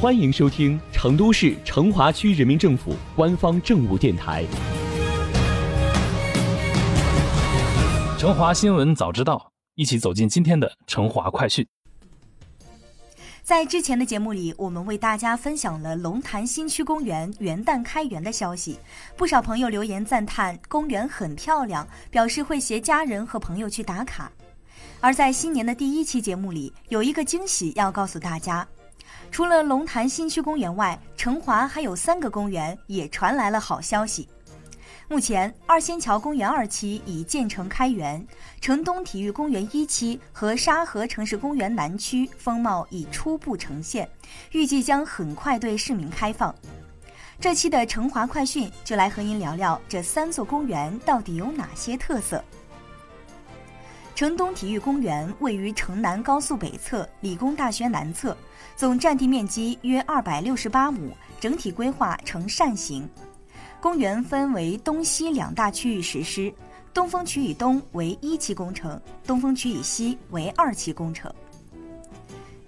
[0.00, 4.44] 欢迎收听成都市成华区人民政府官方政务电台
[8.16, 9.34] 《成华新闻早知道》，
[9.74, 11.66] 一起走进今天的成华快讯。
[13.42, 18.78] 在之前的节目里，我们为大家分享了龙潭新区公园元旦开园的消息，
[19.16, 24.30] 不少朋友留言赞叹公园很漂亮，表示会携家人和朋友去打卡。
[25.00, 28.64] 而在新年的第一期节目里，有一个惊喜要告诉大家，
[29.30, 34.28] 除了龙潭新区公园外，成华还有三个公园也传来了好消息。
[35.10, 38.26] 目前，二仙桥公园二期已建成开园，
[38.60, 44.06] 城东体育公园一期和沙河城市公园南区风貌已初步呈现，
[44.52, 46.54] 预计将很快对市民开放。
[47.40, 52.44] 这期的成华快讯就来和您聊聊这三座公园到底有哪些特色。
[54.18, 58.36] 城东体育公园位于城南高速北侧、理工大学南侧，
[58.74, 63.08] 总占地面积约二百六十八亩，整体规划呈扇形。
[63.80, 66.52] 公园分为东西两大区域实施，
[66.92, 71.32] 东风区以东为一期工程，东风区以西为二期工程。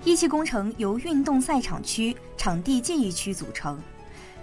[0.04, 3.76] 一期工程由运动赛场区、场地记忆区组成。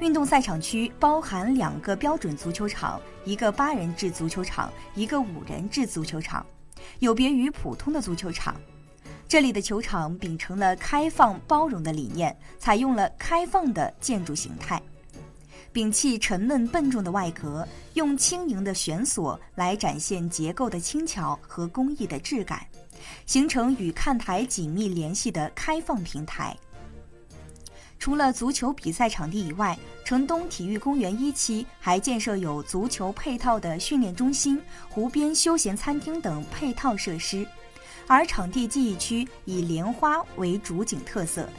[0.01, 6.45] 运动赛场区包含两个标准足球场、一个八人制足球场、一个五人制足球场，
[6.99, 8.55] 有别于普通的足球场。
[9.27, 14.81] 这里的球场秉承了开放包容的理念，采用了开放的建筑形态。
[15.73, 22.65] 摒弃沉闷笨重的外壳，用轻盈的悬索来展现结构的轻巧和工艺的质感，
[23.25, 26.57] 形成与看台紧密联系的开放平台。
[27.99, 37.45] 除了足球比赛场地以外，城东体育公园一期还建设有足球配套的训练中心、湖边休闲餐厅等配套设施，
[38.07, 41.49] 而场地记忆区以莲花为主景特色。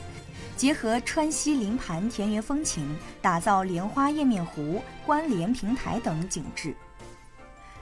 [0.56, 6.75] 结合川西林盘田园风情，打造莲花页面湖、关联平台等景致。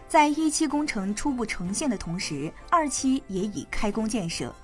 [0.09, 4.55] 在一期工程初步呈现的同时，二期也已开工建设。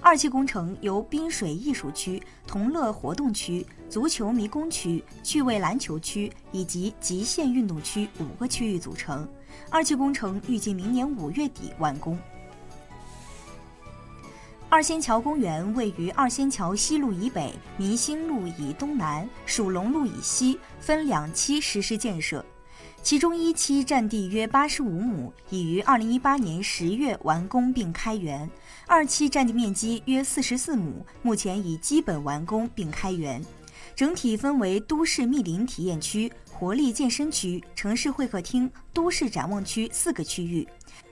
[0.00, 9.28] 二期工程由滨水艺术区、同乐活动区、足球迷宫区、趣味篮球区以及极限运动区五个区域组成。
[9.68, 12.18] 二期工程预计明年五月底完工。
[14.70, 22.44] 二仙桥公园位于二仙桥西路以北、民兴路以东南、蜀龙路以西，分两期实施建设。
[23.02, 28.48] 其中一期占地约八十五亩，已于二零一八年十月完工并开园；
[28.86, 33.42] 二期占地面积约四十四亩，目前已基本完工并开园。
[33.94, 40.66] 整体分为都市密林体验区、活力健身区、城市会客厅、都市展望区四个区域。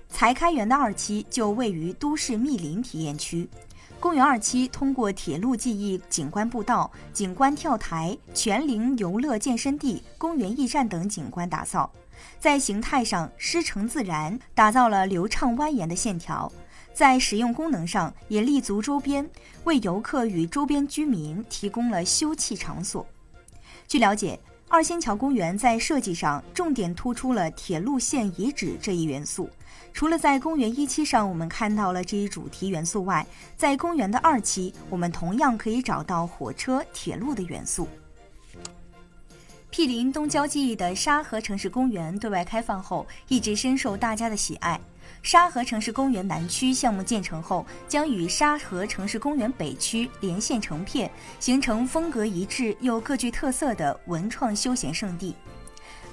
[0.08, 3.48] 才开园的二期就位于都市密林体验区，
[3.98, 11.90] 公园二期通过铁路记忆景观步道、景观跳台、全龄游乐健身地、公园驿站等景观打造，
[12.38, 16.48] 在形态上师承自然，打造了流畅蜿蜒的线条；
[16.94, 19.28] 在使用功能上也立足周边，
[19.64, 23.04] 为游客与周边居民提供了休憩场所。
[23.88, 29.48] 据了解，二仙桥公园在设计上重点突出了铁路线遗址这一元素。
[29.92, 33.24] 除了在公园一期上我们看到了这一主题元素外，
[33.56, 37.88] 在公园的二期，我们同样可以找到火车、铁路的元素。
[39.76, 44.80] 毗邻东郊记忆的沙河城市公园对外开放后，一直深受大家的喜爱。
[45.22, 55.34] 沙河城市公园南区项目建成后，将与沙河城市公园北区连线成片，形成风格一致又各具特色的文创休闲胜地。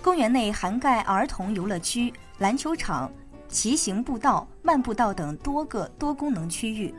[0.01, 3.09] 公园内涵盖儿童游乐区、篮球场。
[3.53, 6.91] 骑行步道、慢步道等多个多功能区域，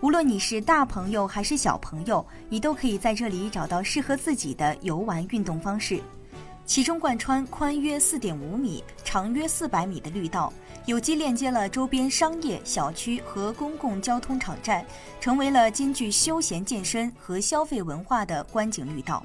[0.00, 6.00] 无论你是大朋友还是小朋友，你都可以在这里找到适合自己的游玩运动方式。
[6.64, 10.50] 其中贯穿宽约四点五米、长约四百米的绿道，
[10.86, 14.84] 有机链接了周边商业、小区和公共交通场站，
[15.20, 19.22] 成为了兼具休闲健身和消费文化的观景绿道。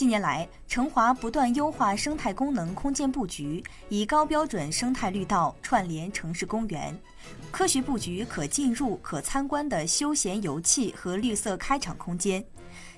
[0.00, 6.98] 近年来，成华不断优化生态功能空间布局，以高标准生态绿道串联城市公园，
[7.50, 12.42] 科学布局可进入、可参观的休闲游憩和绿色开场空间。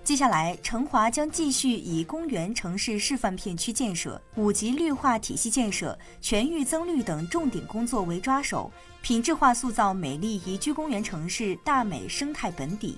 [0.05, 8.71] 接下来，成华将继续以公园城市示范片区建设、五级绿化体系建设、全域增绿等重点工作为抓手，
[9.01, 12.97] 品质化塑造美丽宜居公园城市大美生态本底。